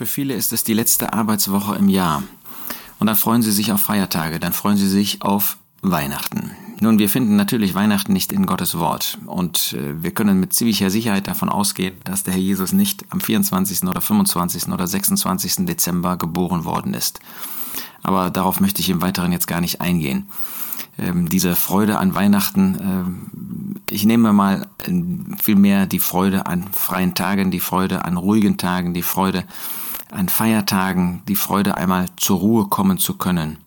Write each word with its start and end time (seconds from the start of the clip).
Für 0.00 0.06
viele 0.06 0.32
ist 0.32 0.54
es 0.54 0.64
die 0.64 0.72
letzte 0.72 1.12
Arbeitswoche 1.12 1.76
im 1.76 1.90
Jahr. 1.90 2.22
Und 3.00 3.06
dann 3.06 3.16
freuen 3.16 3.42
sie 3.42 3.52
sich 3.52 3.70
auf 3.70 3.82
Feiertage, 3.82 4.40
dann 4.40 4.54
freuen 4.54 4.78
sie 4.78 4.88
sich 4.88 5.20
auf 5.20 5.58
Weihnachten. 5.82 6.52
Nun, 6.80 6.98
wir 6.98 7.10
finden 7.10 7.36
natürlich 7.36 7.74
Weihnachten 7.74 8.14
nicht 8.14 8.32
in 8.32 8.46
Gottes 8.46 8.78
Wort. 8.78 9.18
Und 9.26 9.74
äh, 9.74 10.02
wir 10.02 10.12
können 10.12 10.40
mit 10.40 10.54
ziemlicher 10.54 10.88
Sicherheit 10.88 11.26
davon 11.26 11.50
ausgehen, 11.50 11.96
dass 12.04 12.22
der 12.22 12.32
Herr 12.32 12.40
Jesus 12.40 12.72
nicht 12.72 13.04
am 13.10 13.20
24. 13.20 13.82
oder 13.82 14.00
25. 14.00 14.68
oder 14.68 14.86
26. 14.86 15.66
Dezember 15.66 16.16
geboren 16.16 16.64
worden 16.64 16.94
ist. 16.94 17.20
Aber 18.02 18.30
darauf 18.30 18.58
möchte 18.58 18.80
ich 18.80 18.88
im 18.88 19.02
Weiteren 19.02 19.32
jetzt 19.32 19.48
gar 19.48 19.60
nicht 19.60 19.82
eingehen. 19.82 20.28
Ähm, 20.98 21.28
diese 21.28 21.54
Freude 21.54 21.98
an 21.98 22.14
Weihnachten, 22.14 22.78
ähm, 22.80 23.76
ich 23.90 24.06
nehme 24.06 24.32
mal 24.32 24.66
äh, 24.86 24.92
vielmehr 25.42 25.84
die 25.84 26.00
Freude 26.00 26.46
an 26.46 26.68
freien 26.72 27.14
Tagen, 27.14 27.50
die 27.50 27.60
Freude 27.60 28.06
an 28.06 28.16
ruhigen 28.16 28.56
Tagen, 28.56 28.94
die 28.94 29.02
Freude 29.02 29.44
an 30.10 30.28
Feiertagen, 30.28 31.22
die 31.28 31.36
Freude 31.36 31.76
einmal 31.76 32.06
zur 32.16 32.38
Ruhe 32.38 32.66
kommen 32.66 32.98
zu 32.98 33.14
können. 33.14 33.58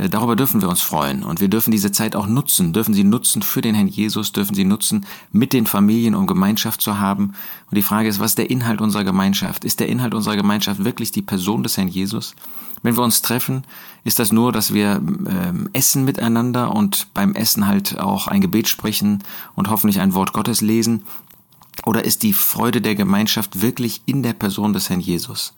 Äh, 0.00 0.08
darüber 0.08 0.36
dürfen 0.36 0.62
wir 0.62 0.68
uns 0.68 0.80
freuen 0.80 1.22
und 1.22 1.40
wir 1.40 1.48
dürfen 1.48 1.70
diese 1.70 1.92
Zeit 1.92 2.16
auch 2.16 2.26
nutzen, 2.26 2.72
dürfen 2.72 2.94
sie 2.94 3.04
nutzen 3.04 3.42
für 3.42 3.60
den 3.60 3.74
Herrn 3.74 3.88
Jesus, 3.88 4.32
dürfen 4.32 4.54
sie 4.54 4.64
nutzen 4.64 5.06
mit 5.30 5.52
den 5.52 5.66
Familien, 5.66 6.14
um 6.14 6.26
Gemeinschaft 6.26 6.80
zu 6.80 6.98
haben. 6.98 7.34
Und 7.70 7.76
die 7.76 7.82
Frage 7.82 8.08
ist, 8.08 8.18
was 8.18 8.32
ist 8.32 8.38
der 8.38 8.50
Inhalt 8.50 8.80
unserer 8.80 9.04
Gemeinschaft? 9.04 9.64
Ist 9.64 9.80
der 9.80 9.88
Inhalt 9.88 10.14
unserer 10.14 10.36
Gemeinschaft 10.36 10.84
wirklich 10.84 11.12
die 11.12 11.22
Person 11.22 11.62
des 11.62 11.76
Herrn 11.76 11.88
Jesus? 11.88 12.34
Wenn 12.82 12.96
wir 12.96 13.04
uns 13.04 13.20
treffen, 13.20 13.64
ist 14.04 14.18
das 14.18 14.32
nur, 14.32 14.52
dass 14.52 14.72
wir 14.72 15.02
äh, 15.26 15.78
essen 15.78 16.06
miteinander 16.06 16.74
und 16.74 17.12
beim 17.12 17.34
Essen 17.34 17.66
halt 17.66 17.98
auch 17.98 18.26
ein 18.26 18.40
Gebet 18.40 18.68
sprechen 18.68 19.22
und 19.54 19.68
hoffentlich 19.68 20.00
ein 20.00 20.14
Wort 20.14 20.32
Gottes 20.32 20.62
lesen? 20.62 21.02
Oder 21.84 22.04
ist 22.04 22.22
die 22.22 22.32
Freude 22.32 22.80
der 22.80 22.94
Gemeinschaft 22.94 23.60
wirklich 23.60 24.00
in 24.06 24.22
der 24.22 24.32
Person 24.32 24.72
des 24.72 24.88
Herrn 24.88 25.00
Jesus? 25.00 25.52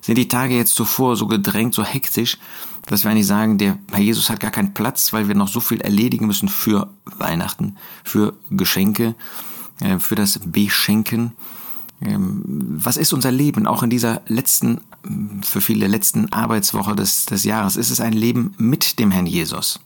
Sind 0.00 0.16
die 0.16 0.28
Tage 0.28 0.56
jetzt 0.56 0.74
zuvor 0.74 1.16
so 1.16 1.26
gedrängt, 1.26 1.74
so 1.74 1.84
hektisch, 1.84 2.38
dass 2.86 3.04
wir 3.04 3.10
eigentlich 3.10 3.26
sagen, 3.26 3.58
der 3.58 3.78
Herr 3.92 4.00
Jesus 4.00 4.30
hat 4.30 4.40
gar 4.40 4.50
keinen 4.50 4.74
Platz, 4.74 5.12
weil 5.12 5.28
wir 5.28 5.34
noch 5.34 5.48
so 5.48 5.60
viel 5.60 5.80
erledigen 5.80 6.26
müssen 6.26 6.48
für 6.48 6.88
Weihnachten, 7.04 7.76
für 8.04 8.34
Geschenke, 8.50 9.14
äh, 9.80 9.98
für 9.98 10.14
das 10.14 10.40
Beschenken? 10.44 11.32
Ähm, 12.02 12.42
was 12.46 12.96
ist 12.96 13.12
unser 13.12 13.30
Leben 13.30 13.66
auch 13.66 13.82
in 13.82 13.90
dieser 13.90 14.22
letzten, 14.26 14.80
für 15.42 15.60
viele 15.60 15.86
letzten 15.86 16.32
Arbeitswoche 16.32 16.96
des, 16.96 17.26
des 17.26 17.44
Jahres? 17.44 17.76
Ist 17.76 17.90
es 17.90 18.00
ein 18.00 18.14
Leben 18.14 18.54
mit 18.56 18.98
dem 18.98 19.10
Herrn 19.10 19.26
Jesus? 19.26 19.80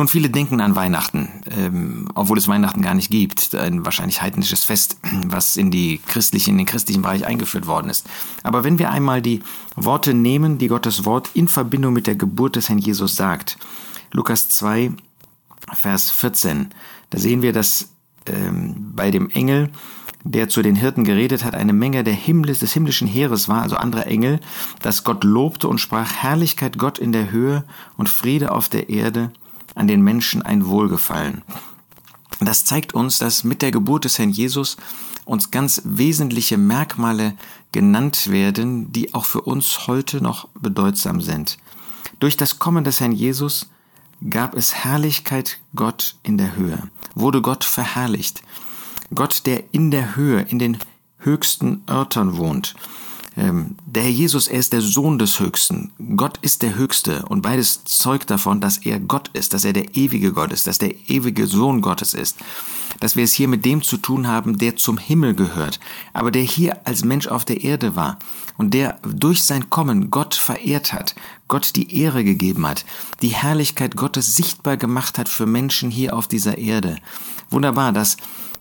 Nun, 0.00 0.08
viele 0.08 0.30
denken 0.30 0.62
an 0.62 0.76
Weihnachten, 0.76 1.28
ähm, 1.54 2.08
obwohl 2.14 2.38
es 2.38 2.48
Weihnachten 2.48 2.80
gar 2.80 2.94
nicht 2.94 3.10
gibt. 3.10 3.54
Ein 3.54 3.84
wahrscheinlich 3.84 4.22
heidnisches 4.22 4.64
Fest, 4.64 4.96
was 5.26 5.58
in, 5.58 5.70
die 5.70 6.00
christliche, 6.06 6.50
in 6.50 6.56
den 6.56 6.64
christlichen 6.64 7.02
Bereich 7.02 7.26
eingeführt 7.26 7.66
worden 7.66 7.90
ist. 7.90 8.08
Aber 8.42 8.64
wenn 8.64 8.78
wir 8.78 8.90
einmal 8.90 9.20
die 9.20 9.42
Worte 9.76 10.14
nehmen, 10.14 10.56
die 10.56 10.68
Gottes 10.68 11.04
Wort 11.04 11.28
in 11.34 11.48
Verbindung 11.48 11.92
mit 11.92 12.06
der 12.06 12.14
Geburt 12.14 12.56
des 12.56 12.70
Herrn 12.70 12.78
Jesus 12.78 13.14
sagt, 13.14 13.58
Lukas 14.10 14.48
2, 14.48 14.92
Vers 15.74 16.10
14, 16.10 16.70
da 17.10 17.18
sehen 17.18 17.42
wir, 17.42 17.52
dass 17.52 17.90
ähm, 18.24 18.92
bei 18.96 19.10
dem 19.10 19.28
Engel 19.28 19.68
der 20.24 20.48
zu 20.48 20.62
den 20.62 20.76
Hirten 20.76 21.04
geredet 21.04 21.44
hat, 21.44 21.54
eine 21.54 21.74
Menge 21.74 22.04
der 22.04 22.14
Himmels, 22.14 22.60
des 22.60 22.72
himmlischen 22.72 23.06
Heeres 23.06 23.48
war, 23.48 23.60
also 23.60 23.76
andere 23.76 24.06
Engel, 24.06 24.40
dass 24.80 25.04
Gott 25.04 25.24
lobte 25.24 25.68
und 25.68 25.78
sprach 25.78 26.10
Herrlichkeit 26.14 26.78
Gott 26.78 26.98
in 26.98 27.12
der 27.12 27.30
Höhe 27.30 27.64
und 27.98 28.08
Friede 28.08 28.52
auf 28.52 28.70
der 28.70 28.88
Erde 28.88 29.30
an 29.74 29.88
den 29.88 30.02
Menschen 30.02 30.42
ein 30.42 30.66
Wohlgefallen. 30.66 31.42
Das 32.40 32.64
zeigt 32.64 32.94
uns, 32.94 33.18
dass 33.18 33.44
mit 33.44 33.62
der 33.62 33.70
Geburt 33.70 34.04
des 34.04 34.18
Herrn 34.18 34.30
Jesus 34.30 34.76
uns 35.24 35.50
ganz 35.50 35.82
wesentliche 35.84 36.56
Merkmale 36.56 37.34
genannt 37.72 38.30
werden, 38.30 38.92
die 38.92 39.14
auch 39.14 39.24
für 39.24 39.42
uns 39.42 39.86
heute 39.86 40.22
noch 40.22 40.48
bedeutsam 40.54 41.20
sind. 41.20 41.58
Durch 42.18 42.36
das 42.36 42.58
Kommen 42.58 42.84
des 42.84 43.00
Herrn 43.00 43.12
Jesus 43.12 43.70
gab 44.28 44.54
es 44.54 44.74
Herrlichkeit 44.74 45.60
Gott 45.74 46.16
in 46.22 46.36
der 46.36 46.56
Höhe, 46.56 46.82
wurde 47.14 47.42
Gott 47.42 47.64
verherrlicht. 47.64 48.42
Gott, 49.14 49.46
der 49.46 49.64
in 49.72 49.90
der 49.90 50.16
Höhe, 50.16 50.42
in 50.42 50.58
den 50.58 50.78
höchsten 51.18 51.82
Örtern 51.88 52.36
wohnt, 52.36 52.74
der 53.36 54.02
Herr 54.02 54.10
Jesus, 54.10 54.48
er 54.48 54.58
ist 54.58 54.72
der 54.72 54.80
Sohn 54.80 55.18
des 55.18 55.38
Höchsten. 55.38 55.92
Gott 56.16 56.38
ist 56.42 56.62
der 56.62 56.74
Höchste 56.74 57.24
und 57.26 57.42
beides 57.42 57.84
zeugt 57.84 58.30
davon, 58.30 58.60
dass 58.60 58.78
er 58.78 58.98
Gott 58.98 59.28
ist, 59.34 59.54
dass 59.54 59.64
er 59.64 59.72
der 59.72 59.96
ewige 59.96 60.32
Gott 60.32 60.52
ist, 60.52 60.66
dass 60.66 60.78
der 60.78 60.94
ewige 61.08 61.46
Sohn 61.46 61.80
Gottes 61.80 62.12
ist. 62.12 62.36
Dass 62.98 63.14
wir 63.14 63.22
es 63.22 63.32
hier 63.32 63.46
mit 63.46 63.64
dem 63.64 63.82
zu 63.82 63.96
tun 63.96 64.26
haben, 64.26 64.58
der 64.58 64.76
zum 64.76 64.98
Himmel 64.98 65.34
gehört, 65.34 65.78
aber 66.12 66.30
der 66.32 66.42
hier 66.42 66.80
als 66.86 67.04
Mensch 67.04 67.28
auf 67.28 67.44
der 67.44 67.62
Erde 67.62 67.94
war 67.94 68.18
und 68.58 68.74
der 68.74 68.98
durch 69.02 69.44
sein 69.44 69.70
Kommen 69.70 70.10
Gott 70.10 70.34
verehrt 70.34 70.92
hat, 70.92 71.14
Gott 71.46 71.76
die 71.76 71.96
Ehre 71.96 72.24
gegeben 72.24 72.66
hat, 72.66 72.84
die 73.22 73.28
Herrlichkeit 73.28 73.96
Gottes 73.96 74.34
sichtbar 74.34 74.76
gemacht 74.76 75.18
hat 75.18 75.28
für 75.28 75.46
Menschen 75.46 75.90
hier 75.90 76.16
auf 76.16 76.26
dieser 76.26 76.58
Erde. 76.58 76.96
Wunderbar, 77.48 77.92
dass 77.92 78.16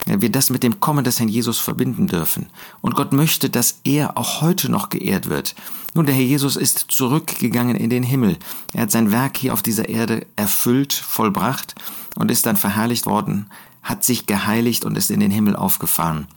wir 0.06 0.32
das 0.32 0.50
mit 0.50 0.64
dem 0.64 0.80
Kommen 0.80 1.04
des 1.04 1.20
Herrn 1.20 1.30
Jesus 1.30 1.60
verbinden 1.60 2.08
dürfen. 2.08 2.50
Und 2.82 2.96
Gott 2.96 3.14
möchte, 3.14 3.50
dass 3.50 3.80
er 3.84 4.18
auch 4.18 4.42
heute 4.42 4.72
noch 4.72 4.90
geehrt 4.90 5.30
wird. 5.30 5.56
Nun, 5.94 6.06
der 6.06 6.16
Herr 6.16 6.24
Jesus 6.24 6.56
ist 6.56 6.86
zurückgegangen 6.90 7.76
in 7.76 7.90
den 7.90 8.04
Himmel. 8.04 8.38
Er 8.74 8.84
hat 8.84 8.92
sein 8.92 9.12
Werk 9.12 9.38
hier 9.38 9.54
auf 9.54 9.62
dieser 9.62 9.90
Erde 9.90 10.26
erfüllt, 10.36 10.94
vollbracht 10.94 11.76
und 12.16 12.32
ist 12.32 12.46
dann 12.46 12.56
verherrlicht 12.56 13.06
worden, 13.06 13.50
hat 13.84 14.04
sich 14.04 14.26
geheiligt 14.26 14.86
und 14.86 14.98
ist 14.98 15.12
in 15.12 15.20
den 15.20 15.32
Himmel 15.32 15.56
aufgefahren. 15.56 16.28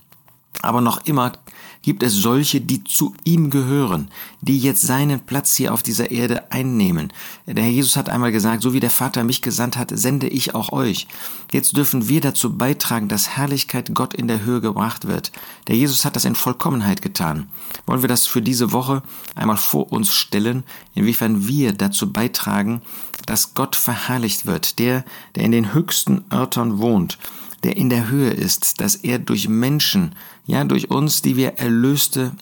Aber 0.62 0.80
noch 0.80 1.04
immer 1.06 1.32
gibt 1.82 2.02
es 2.02 2.14
solche, 2.14 2.60
die 2.60 2.84
zu 2.84 3.14
ihm 3.24 3.50
gehören, 3.50 4.08
die 4.40 4.58
jetzt 4.58 4.82
seinen 4.82 5.20
Platz 5.20 5.56
hier 5.56 5.74
auf 5.74 5.82
dieser 5.82 6.10
Erde 6.10 6.50
einnehmen. 6.50 7.12
Der 7.46 7.64
Herr 7.64 7.70
Jesus 7.70 7.96
hat 7.96 8.08
einmal 8.08 8.32
gesagt, 8.32 8.62
so 8.62 8.72
wie 8.72 8.80
der 8.80 8.90
Vater 8.90 9.24
mich 9.24 9.42
gesandt 9.42 9.76
hat, 9.76 9.90
sende 9.92 10.28
ich 10.28 10.54
auch 10.54 10.72
euch. 10.72 11.08
Jetzt 11.52 11.76
dürfen 11.76 12.08
wir 12.08 12.20
dazu 12.20 12.56
beitragen, 12.56 13.08
dass 13.08 13.36
Herrlichkeit 13.36 13.94
Gott 13.94 14.14
in 14.14 14.28
der 14.28 14.44
Höhe 14.44 14.60
gebracht 14.60 15.06
wird. 15.06 15.32
Der 15.66 15.76
Jesus 15.76 16.04
hat 16.04 16.16
das 16.16 16.24
in 16.24 16.34
Vollkommenheit 16.34 17.02
getan. 17.02 17.48
Wollen 17.86 18.02
wir 18.02 18.08
das 18.08 18.26
für 18.26 18.42
diese 18.42 18.72
Woche 18.72 19.02
einmal 19.34 19.56
vor 19.56 19.92
uns 19.92 20.12
stellen, 20.12 20.62
inwiefern 20.94 21.48
wir 21.48 21.72
dazu 21.72 22.12
beitragen, 22.12 22.80
dass 23.26 23.54
Gott 23.54 23.76
verherrlicht 23.76 24.46
wird, 24.46 24.78
der, 24.78 25.04
der 25.34 25.44
in 25.44 25.52
den 25.52 25.74
höchsten 25.74 26.24
Örtern 26.32 26.78
wohnt, 26.78 27.18
der 27.64 27.76
in 27.76 27.90
der 27.90 28.08
Höhe 28.08 28.30
ist, 28.30 28.80
dass 28.80 28.96
er 28.96 29.18
durch 29.18 29.48
Menschen, 29.48 30.14
ja, 30.46 30.64
durch 30.64 30.90
uns, 30.90 31.22
die 31.22 31.36
wir 31.36 31.58
Erlöste 31.58 32.32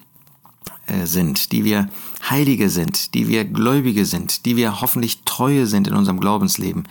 äh, 0.86 1.06
sind, 1.06 1.52
die 1.52 1.64
wir 1.64 1.88
Heilige 2.28 2.68
sind, 2.68 3.14
die 3.14 3.28
wir 3.28 3.44
Gläubige 3.44 4.06
sind, 4.06 4.44
die 4.46 4.56
wir 4.56 4.80
hoffentlich 4.80 5.22
Treue 5.24 5.66
sind 5.66 5.88
in 5.88 5.94
unserem 5.94 6.20
Glaubensleben, 6.20 6.84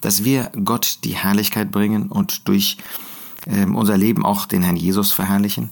dass 0.00 0.24
wir 0.24 0.50
Gott 0.64 0.98
die 1.04 1.16
Herrlichkeit 1.16 1.70
bringen 1.70 2.08
und 2.08 2.48
durch 2.48 2.78
äh, 3.46 3.64
unser 3.64 3.96
Leben 3.96 4.24
auch 4.24 4.46
den 4.46 4.62
Herrn 4.62 4.76
Jesus 4.76 5.12
verherrlichen. 5.12 5.70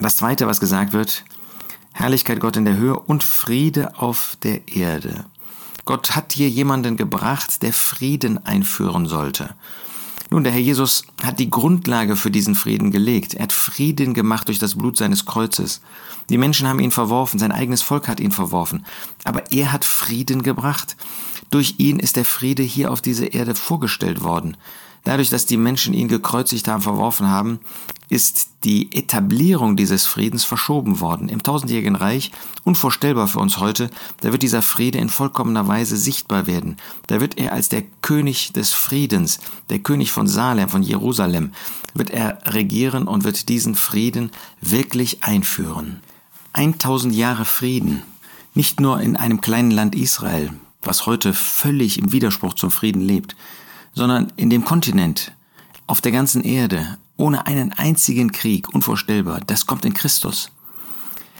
Das 0.00 0.16
zweite, 0.16 0.46
was 0.46 0.60
gesagt 0.60 0.92
wird, 0.92 1.24
Herrlichkeit 1.92 2.40
Gott 2.40 2.56
in 2.56 2.64
der 2.64 2.76
Höhe 2.76 2.98
und 2.98 3.24
Friede 3.24 3.98
auf 3.98 4.36
der 4.42 4.68
Erde. 4.68 5.24
Gott 5.84 6.14
hat 6.14 6.32
hier 6.32 6.48
jemanden 6.48 6.96
gebracht, 6.96 7.62
der 7.62 7.72
Frieden 7.72 8.44
einführen 8.46 9.06
sollte. 9.06 9.54
Nun, 10.32 10.44
der 10.44 10.52
Herr 10.52 10.60
Jesus 10.60 11.04
hat 11.24 11.40
die 11.40 11.50
Grundlage 11.50 12.14
für 12.14 12.30
diesen 12.30 12.54
Frieden 12.54 12.92
gelegt. 12.92 13.34
Er 13.34 13.42
hat 13.42 13.52
Frieden 13.52 14.14
gemacht 14.14 14.46
durch 14.46 14.60
das 14.60 14.76
Blut 14.76 14.96
seines 14.96 15.26
Kreuzes. 15.26 15.80
Die 16.28 16.38
Menschen 16.38 16.68
haben 16.68 16.78
ihn 16.78 16.92
verworfen, 16.92 17.40
sein 17.40 17.50
eigenes 17.50 17.82
Volk 17.82 18.06
hat 18.06 18.20
ihn 18.20 18.30
verworfen. 18.30 18.86
Aber 19.24 19.50
er 19.50 19.72
hat 19.72 19.84
Frieden 19.84 20.44
gebracht. 20.44 20.96
Durch 21.50 21.74
ihn 21.78 21.98
ist 21.98 22.14
der 22.14 22.24
Friede 22.24 22.62
hier 22.62 22.92
auf 22.92 23.00
dieser 23.00 23.34
Erde 23.34 23.56
vorgestellt 23.56 24.22
worden. 24.22 24.56
Dadurch, 25.04 25.30
dass 25.30 25.46
die 25.46 25.56
Menschen 25.56 25.94
ihn 25.94 26.08
gekreuzigt 26.08 26.68
haben, 26.68 26.82
verworfen 26.82 27.28
haben, 27.28 27.60
ist 28.10 28.48
die 28.64 28.92
Etablierung 28.92 29.76
dieses 29.76 30.04
Friedens 30.04 30.44
verschoben 30.44 31.00
worden. 31.00 31.28
Im 31.28 31.42
tausendjährigen 31.42 31.94
Reich, 31.94 32.32
unvorstellbar 32.64 33.28
für 33.28 33.38
uns 33.38 33.58
heute, 33.58 33.88
da 34.20 34.32
wird 34.32 34.42
dieser 34.42 34.62
Friede 34.62 34.98
in 34.98 35.08
vollkommener 35.08 35.68
Weise 35.68 35.96
sichtbar 35.96 36.46
werden. 36.46 36.76
Da 37.06 37.20
wird 37.20 37.38
er 37.38 37.52
als 37.52 37.68
der 37.68 37.84
König 38.02 38.52
des 38.52 38.72
Friedens, 38.72 39.38
der 39.70 39.78
König 39.78 40.10
von 40.10 40.26
Salem, 40.26 40.68
von 40.68 40.82
Jerusalem, 40.82 41.52
wird 41.94 42.10
er 42.10 42.38
regieren 42.46 43.06
und 43.06 43.24
wird 43.24 43.48
diesen 43.48 43.76
Frieden 43.76 44.32
wirklich 44.60 45.22
einführen. 45.22 46.00
1000 46.52 47.14
Jahre 47.14 47.44
Frieden, 47.44 48.02
nicht 48.54 48.80
nur 48.80 49.00
in 49.00 49.16
einem 49.16 49.40
kleinen 49.40 49.70
Land 49.70 49.94
Israel, 49.94 50.52
was 50.82 51.06
heute 51.06 51.32
völlig 51.32 51.98
im 51.98 52.12
Widerspruch 52.12 52.54
zum 52.54 52.72
Frieden 52.72 53.02
lebt, 53.02 53.36
sondern 53.92 54.32
in 54.36 54.50
dem 54.50 54.64
Kontinent, 54.64 55.32
auf 55.86 56.00
der 56.00 56.12
ganzen 56.12 56.42
Erde, 56.42 56.98
ohne 57.16 57.46
einen 57.46 57.72
einzigen 57.72 58.32
Krieg, 58.32 58.68
unvorstellbar, 58.72 59.40
das 59.46 59.66
kommt 59.66 59.84
in 59.84 59.94
Christus. 59.94 60.50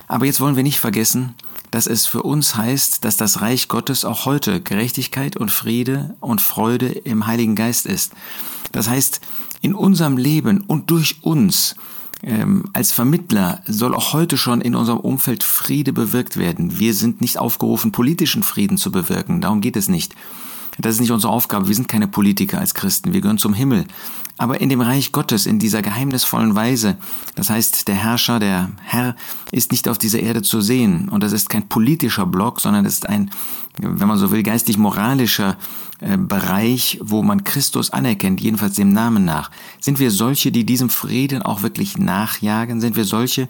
Aber 0.09 0.27
jetzt 0.27 0.41
wollen 0.41 0.57
wir 0.57 0.65
nicht 0.65 0.81
vergessen, 0.81 1.35
dass 1.71 1.87
es 1.87 2.07
für 2.07 2.23
uns 2.23 2.57
heißt, 2.57 3.05
dass 3.05 3.17
das 3.17 3.41
Reich 3.41 3.69
Gottes 3.69 4.05
auch 4.05 4.27
heute 4.27 4.61
Gerechtigkeit 4.61 5.37
und 5.37 5.51
Friede 5.51 6.17
und 6.21 6.41
Freude 6.41 6.89
im 6.89 7.27
Heiligen 7.27 7.55
Geist 7.55 7.87
ist. 7.87 8.13
Das 8.73 8.89
heißt, 8.89 9.21
in 9.61 9.75
unserem 9.75 10.17
Leben 10.17 10.63
und 10.63 10.91
durch 10.91 11.23
uns 11.23 11.77
ähm, 12.23 12.65
als 12.73 12.93
Vermittler 12.93 13.63
soll 13.67 13.95
auch 13.95 14.13
heute 14.13 14.37
schon 14.37 14.61
in 14.61 14.75
unserem 14.75 14.99
Umfeld 14.99 15.43
Friede 15.43 15.93
bewirkt 15.93 16.37
werden. 16.37 16.79
Wir 16.79 16.95
sind 16.95 17.21
nicht 17.21 17.39
aufgerufen, 17.39 17.93
politischen 17.93 18.43
Frieden 18.43 18.77
zu 18.77 18.91
bewirken. 18.91 19.41
Darum 19.41 19.61
geht 19.61 19.77
es 19.77 19.89
nicht. 19.89 20.15
Das 20.81 20.95
ist 20.95 21.01
nicht 21.01 21.11
unsere 21.11 21.33
Aufgabe. 21.33 21.69
Wir 21.69 21.75
sind 21.75 21.89
keine 21.89 22.09
Politiker 22.09 22.59
als 22.59 22.75
Christen. 22.75 23.13
Wir 23.13 23.21
gehören 23.21 23.39
zum 23.39 23.55
Himmel. 23.55 23.87
Aber 24.39 24.61
in 24.61 24.71
dem 24.71 24.81
Reich 24.81 25.13
Gottes, 25.13 25.45
in 25.45 25.59
dieser 25.59 25.83
geheimnisvollen 25.83 26.55
Weise, 26.55 26.97
das 27.35 27.51
heißt, 27.51 27.89
der 27.89 27.95
Herrscher, 27.95 28.41
der 28.41 28.71
Herr 28.83 29.15
ist 29.53 29.71
nicht 29.71 29.87
auf 29.87 29.99
dieser 29.99 30.21
Erde 30.21 30.41
zu 30.41 30.63
sehen. 30.63 31.11
Und 31.11 31.23
das 31.23 31.33
ist 31.33 31.51
kein 31.51 31.69
politischer 31.69 32.25
Block, 32.25 32.61
sondern 32.61 32.87
es 32.87 32.95
ist 32.95 33.09
ein, 33.09 33.31
wenn 33.79 34.09
man 34.09 34.17
so 34.17 34.31
will, 34.31 34.43
geistig-moralischer 34.43 35.59
äh, 36.01 36.17
Bereich, 36.17 36.99
wo 37.03 37.23
man 37.23 37.45
Christus 37.45 37.91
anerkennt, 37.91 38.41
jedenfalls 38.41 38.77
dem 38.77 38.95
Namen 38.95 39.27
nach. 39.27 39.51
Sind 39.79 39.99
wir 39.99 40.11
solche, 40.11 40.51
die 40.51 40.65
diesem 40.65 40.89
Frieden 40.89 41.43
auch 41.43 41.63
wirklich 41.63 41.99
nachjagen? 41.99 42.81
Sind 42.81 42.97
wir 42.97 43.05
solche, 43.05 43.47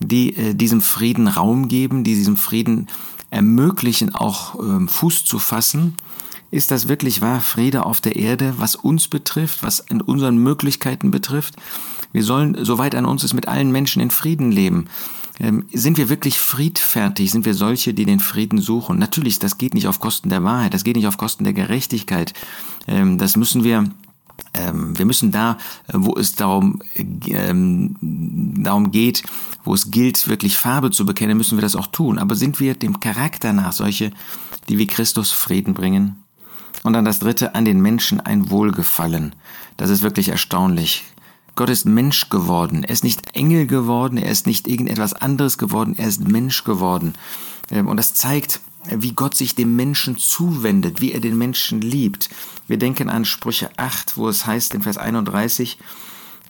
die 0.00 0.36
äh, 0.36 0.54
diesem 0.54 0.80
Frieden 0.80 1.28
Raum 1.28 1.68
geben, 1.68 2.02
die 2.02 2.16
diesem 2.16 2.36
Frieden 2.36 2.88
ermöglichen, 3.30 4.12
auch 4.12 4.56
äh, 4.56 4.88
Fuß 4.88 5.24
zu 5.24 5.38
fassen? 5.38 5.94
Ist 6.50 6.70
das 6.70 6.88
wirklich 6.88 7.20
wahr, 7.20 7.40
Friede 7.40 7.84
auf 7.84 8.00
der 8.00 8.16
Erde, 8.16 8.54
was 8.58 8.76
uns 8.76 9.08
betrifft, 9.08 9.62
was 9.62 9.80
in 9.80 10.00
unseren 10.00 10.38
Möglichkeiten 10.38 11.10
betrifft? 11.10 11.56
Wir 12.12 12.22
sollen, 12.22 12.64
soweit 12.64 12.94
an 12.94 13.04
uns 13.04 13.24
ist, 13.24 13.34
mit 13.34 13.48
allen 13.48 13.72
Menschen 13.72 14.00
in 14.00 14.10
Frieden 14.10 14.52
leben. 14.52 14.86
Ähm, 15.38 15.66
sind 15.72 15.98
wir 15.98 16.08
wirklich 16.08 16.38
friedfertig? 16.38 17.30
Sind 17.30 17.44
wir 17.44 17.54
solche, 17.54 17.92
die 17.92 18.04
den 18.04 18.20
Frieden 18.20 18.60
suchen? 18.60 18.98
Natürlich, 18.98 19.38
das 19.38 19.58
geht 19.58 19.74
nicht 19.74 19.86
auf 19.86 20.00
Kosten 20.00 20.30
der 20.30 20.44
Wahrheit, 20.44 20.72
das 20.72 20.84
geht 20.84 20.96
nicht 20.96 21.06
auf 21.06 21.18
Kosten 21.18 21.44
der 21.44 21.52
Gerechtigkeit. 21.52 22.32
Ähm, 22.86 23.18
das 23.18 23.36
müssen 23.36 23.64
wir 23.64 23.90
ähm, 24.54 24.98
wir 24.98 25.06
müssen 25.06 25.32
da, 25.32 25.58
äh, 25.88 25.92
wo 25.94 26.14
es 26.16 26.34
darum, 26.34 26.80
ähm, 26.96 27.96
darum 28.62 28.90
geht, 28.90 29.22
wo 29.64 29.74
es 29.74 29.90
gilt, 29.90 30.28
wirklich 30.28 30.56
Farbe 30.56 30.90
zu 30.90 31.06
bekennen, 31.06 31.36
müssen 31.36 31.56
wir 31.56 31.62
das 31.62 31.76
auch 31.76 31.86
tun. 31.86 32.18
Aber 32.18 32.34
sind 32.34 32.60
wir 32.60 32.74
dem 32.74 33.00
Charakter 33.00 33.52
nach 33.52 33.72
solche, 33.72 34.10
die 34.68 34.78
wie 34.78 34.86
Christus 34.86 35.32
Frieden 35.32 35.74
bringen? 35.74 36.16
Und 36.82 36.92
dann 36.92 37.04
das 37.04 37.18
dritte, 37.18 37.54
an 37.54 37.64
den 37.64 37.80
Menschen 37.80 38.20
ein 38.20 38.50
Wohlgefallen. 38.50 39.34
Das 39.76 39.90
ist 39.90 40.02
wirklich 40.02 40.28
erstaunlich. 40.28 41.04
Gott 41.56 41.70
ist 41.70 41.86
Mensch 41.86 42.28
geworden. 42.28 42.84
Er 42.84 42.90
ist 42.90 43.04
nicht 43.04 43.34
Engel 43.34 43.66
geworden, 43.66 44.18
er 44.18 44.30
ist 44.30 44.46
nicht 44.46 44.68
irgendetwas 44.68 45.14
anderes 45.14 45.58
geworden, 45.58 45.94
er 45.96 46.08
ist 46.08 46.26
Mensch 46.26 46.64
geworden. 46.64 47.14
Ähm, 47.70 47.88
und 47.88 47.96
das 47.96 48.14
zeigt, 48.14 48.60
wie 48.90 49.12
Gott 49.12 49.34
sich 49.34 49.54
dem 49.54 49.74
Menschen 49.74 50.16
zuwendet, 50.16 51.00
wie 51.00 51.12
er 51.12 51.20
den 51.20 51.36
Menschen 51.36 51.80
liebt. 51.80 52.28
Wir 52.68 52.78
denken 52.78 53.08
an 53.08 53.24
Sprüche 53.24 53.70
8, 53.76 54.16
wo 54.16 54.28
es 54.28 54.46
heißt 54.46 54.74
in 54.74 54.82
Vers 54.82 54.98
31, 54.98 55.78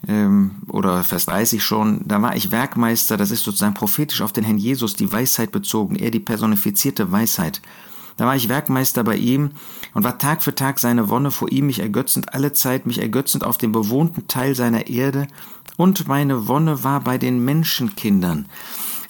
ähm, 0.07 0.51
oder 0.67 1.03
Vers 1.03 1.25
30 1.25 1.63
schon, 1.63 2.01
da 2.05 2.21
war 2.21 2.35
ich 2.35 2.51
Werkmeister, 2.51 3.17
das 3.17 3.31
ist 3.31 3.43
sozusagen 3.43 3.73
prophetisch 3.73 4.21
auf 4.21 4.33
den 4.33 4.43
Herrn 4.43 4.57
Jesus, 4.57 4.95
die 4.95 5.11
Weisheit 5.11 5.51
bezogen, 5.51 5.95
er 5.95 6.11
die 6.11 6.19
personifizierte 6.19 7.11
Weisheit. 7.11 7.61
Da 8.17 8.25
war 8.25 8.35
ich 8.35 8.49
Werkmeister 8.49 9.03
bei 9.03 9.15
ihm 9.15 9.51
und 9.93 10.03
war 10.03 10.17
Tag 10.17 10.43
für 10.43 10.55
Tag 10.55 10.79
seine 10.79 11.09
Wonne 11.09 11.31
vor 11.31 11.51
ihm, 11.51 11.67
mich 11.67 11.79
ergötzend 11.79 12.33
alle 12.33 12.51
Zeit, 12.53 12.85
mich 12.85 12.99
ergötzend 12.99 13.43
auf 13.43 13.57
dem 13.57 13.71
bewohnten 13.71 14.27
Teil 14.27 14.55
seiner 14.55 14.87
Erde, 14.87 15.27
und 15.77 16.07
meine 16.07 16.47
Wonne 16.47 16.83
war 16.83 17.01
bei 17.01 17.19
den 17.19 17.45
Menschenkindern. 17.45 18.47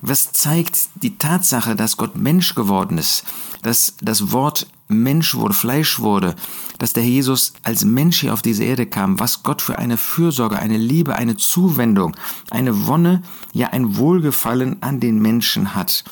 Was 0.02 0.32
zeigt 0.34 0.90
die 0.96 1.18
Tatsache, 1.18 1.76
dass 1.76 1.98
Gott 1.98 2.16
Mensch 2.16 2.54
geworden 2.54 2.98
ist, 2.98 3.24
dass 3.64 3.96
das 4.02 4.32
Wort 4.32 4.68
Mensch 4.90 5.36
wurde, 5.36 5.54
Fleisch 5.54 6.00
wurde, 6.00 6.36
dass 6.78 6.94
der 6.94 7.04
Jesus 7.04 7.54
als 7.64 7.84
Mensch 7.84 8.22
hier 8.22 8.34
auf 8.34 8.42
diese 8.42 8.64
Erde 8.64 8.86
kam, 8.86 9.20
was 9.20 9.44
Gott 9.44 9.62
für 9.62 9.80
eine 9.80 9.98
Fürsorge, 9.98 10.60
eine 10.60 10.78
Liebe, 10.78 11.16
eine 11.16 11.36
Zuwendung, 11.36 12.16
eine 12.52 12.86
Wonne, 12.86 13.24
ja 13.54 13.70
ein 13.70 13.98
Wohlgefallen 13.98 14.82
an 14.82 15.00
den 15.00 15.20
Menschen 15.22 15.74
hat. 15.74 16.04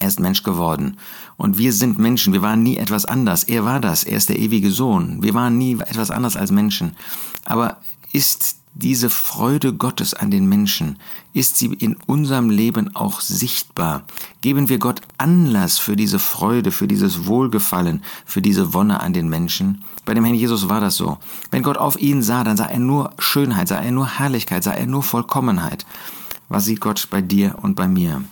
Er 0.00 0.08
ist 0.08 0.18
Mensch 0.18 0.42
geworden. 0.42 0.96
Und 1.44 1.58
wir 1.58 1.74
sind 1.74 1.98
Menschen. 1.98 2.32
Wir 2.32 2.40
waren 2.40 2.62
nie 2.62 2.78
etwas 2.78 3.04
anders. 3.04 3.44
Er 3.44 3.66
war 3.66 3.78
das. 3.78 4.02
Er 4.02 4.16
ist 4.16 4.30
der 4.30 4.38
ewige 4.38 4.70
Sohn. 4.70 5.22
Wir 5.22 5.34
waren 5.34 5.58
nie 5.58 5.74
etwas 5.74 6.10
anders 6.10 6.38
als 6.38 6.50
Menschen. 6.50 6.96
Aber 7.44 7.76
ist 8.12 8.56
diese 8.72 9.10
Freude 9.10 9.74
Gottes 9.74 10.14
an 10.14 10.30
den 10.30 10.48
Menschen, 10.48 10.98
ist 11.34 11.58
sie 11.58 11.66
in 11.66 11.98
unserem 12.06 12.48
Leben 12.48 12.96
auch 12.96 13.20
sichtbar? 13.20 14.04
Geben 14.40 14.70
wir 14.70 14.78
Gott 14.78 15.02
Anlass 15.18 15.78
für 15.78 15.96
diese 15.96 16.18
Freude, 16.18 16.70
für 16.70 16.88
dieses 16.88 17.26
Wohlgefallen, 17.26 18.02
für 18.24 18.40
diese 18.40 18.72
Wonne 18.72 19.00
an 19.00 19.12
den 19.12 19.28
Menschen? 19.28 19.84
Bei 20.06 20.14
dem 20.14 20.24
Herrn 20.24 20.36
Jesus 20.36 20.70
war 20.70 20.80
das 20.80 20.96
so. 20.96 21.18
Wenn 21.50 21.62
Gott 21.62 21.76
auf 21.76 22.00
ihn 22.00 22.22
sah, 22.22 22.42
dann 22.42 22.56
sah 22.56 22.68
er 22.68 22.78
nur 22.78 23.12
Schönheit, 23.18 23.68
sah 23.68 23.82
er 23.82 23.92
nur 23.92 24.08
Herrlichkeit, 24.18 24.64
sah 24.64 24.72
er 24.72 24.86
nur 24.86 25.02
Vollkommenheit. 25.02 25.84
Was 26.48 26.64
sieht 26.64 26.80
Gott 26.80 27.06
bei 27.10 27.20
dir 27.20 27.56
und 27.60 27.74
bei 27.74 27.86
mir? 27.86 28.24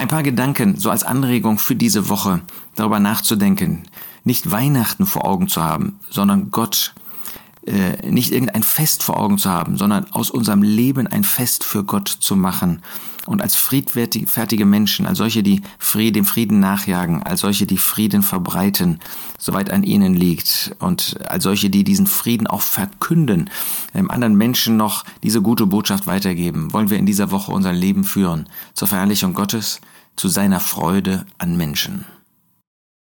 Ein 0.00 0.08
paar 0.08 0.22
Gedanken, 0.22 0.78
so 0.78 0.88
als 0.88 1.04
Anregung 1.04 1.58
für 1.58 1.76
diese 1.76 2.08
Woche, 2.08 2.40
darüber 2.74 2.98
nachzudenken, 3.00 3.82
nicht 4.24 4.50
Weihnachten 4.50 5.04
vor 5.04 5.26
Augen 5.26 5.46
zu 5.46 5.62
haben, 5.62 5.98
sondern 6.08 6.50
Gott, 6.50 6.94
äh, 7.66 8.10
nicht 8.10 8.32
irgendein 8.32 8.62
Fest 8.62 9.02
vor 9.02 9.18
Augen 9.18 9.38
zu 9.38 9.50
haben, 9.50 9.76
sondern 9.76 10.10
aus 10.12 10.30
unserem 10.30 10.62
Leben 10.62 11.06
ein 11.06 11.24
Fest 11.24 11.62
für 11.64 11.84
Gott 11.84 12.08
zu 12.08 12.34
machen 12.36 12.80
und 13.26 13.42
als 13.42 13.54
friedfertige 13.54 14.64
Menschen, 14.64 15.06
als 15.06 15.18
solche, 15.18 15.42
die 15.42 15.62
dem 16.10 16.24
Frieden 16.24 16.60
nachjagen, 16.60 17.22
als 17.22 17.40
solche, 17.40 17.66
die 17.66 17.78
Frieden 17.78 18.22
verbreiten, 18.22 18.98
soweit 19.38 19.70
an 19.70 19.82
ihnen 19.82 20.14
liegt 20.14 20.74
und 20.78 21.18
als 21.28 21.44
solche, 21.44 21.70
die 21.70 21.84
diesen 21.84 22.06
Frieden 22.06 22.46
auch 22.46 22.62
verkünden, 22.62 23.50
anderen 24.10 24.36
Menschen 24.36 24.76
noch 24.76 25.04
diese 25.22 25.42
gute 25.42 25.66
Botschaft 25.66 26.06
weitergeben, 26.06 26.72
wollen 26.72 26.90
wir 26.90 26.98
in 26.98 27.06
dieser 27.06 27.30
Woche 27.30 27.52
unser 27.52 27.72
Leben 27.72 28.04
führen 28.04 28.48
zur 28.74 28.88
Verherrlichung 28.88 29.34
Gottes, 29.34 29.80
zu 30.16 30.28
seiner 30.28 30.60
Freude 30.60 31.26
an 31.38 31.56
Menschen. 31.56 32.04